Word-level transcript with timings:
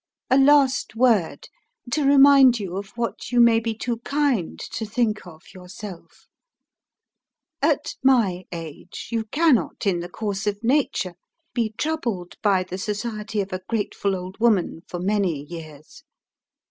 "A 0.31 0.37
last 0.39 0.95
word, 0.95 1.47
to 1.91 2.03
remind 2.03 2.59
you 2.59 2.75
of 2.75 2.89
what 2.97 3.31
you 3.31 3.39
may 3.39 3.59
be 3.59 3.75
too 3.75 3.97
kind 3.99 4.59
to 4.71 4.83
think 4.83 5.27
of 5.27 5.43
yourself. 5.53 6.27
"At 7.61 7.93
my 8.03 8.45
age, 8.51 9.09
you 9.11 9.25
cannot, 9.25 9.85
in 9.85 9.99
the 9.99 10.09
course 10.09 10.47
of 10.47 10.63
nature, 10.63 11.13
be 11.53 11.75
troubled 11.77 12.33
by 12.41 12.63
the 12.63 12.79
society 12.79 13.41
of 13.41 13.53
a 13.53 13.61
grateful 13.69 14.15
old 14.15 14.39
woman 14.39 14.81
for 14.87 14.97
many 14.99 15.43
years. 15.43 16.01